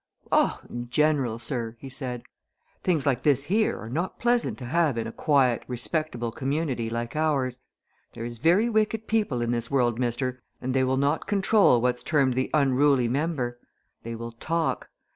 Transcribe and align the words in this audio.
"Oh, 0.31 0.59
in 0.67 0.89
general, 0.89 1.37
sir!" 1.37 1.75
he 1.77 1.87
said. 1.87 2.23
"Things 2.81 3.05
like 3.05 3.21
this 3.21 3.43
here 3.43 3.77
are 3.77 3.87
not 3.87 4.17
pleasant 4.19 4.57
to 4.57 4.65
have 4.65 4.97
in 4.97 5.05
a 5.05 5.11
quiet, 5.11 5.61
respectable 5.67 6.31
community 6.31 6.89
like 6.89 7.15
ours. 7.15 7.59
There's 8.13 8.39
very 8.39 8.67
wicked 8.67 9.07
people 9.07 9.43
in 9.43 9.51
this 9.51 9.69
world, 9.69 9.99
mister, 9.99 10.41
and 10.59 10.73
they 10.73 10.83
will 10.83 10.97
not 10.97 11.27
control 11.27 11.81
what's 11.81 12.01
termed 12.01 12.33
the 12.33 12.49
unruly 12.51 13.09
member. 13.09 13.59
They 14.01 14.15
will 14.15 14.31
talk. 14.31 14.89